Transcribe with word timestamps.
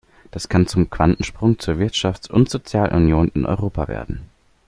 Das 0.31 0.49
kann 0.49 0.65
zum 0.65 0.89
Quantensprung 0.89 1.59
zur 1.59 1.75
Wirtschafts- 1.75 2.27
und 2.27 2.49
Sozialunion 2.49 3.27
in 3.35 3.45
Europa 3.45 3.87
werden. 3.87 4.21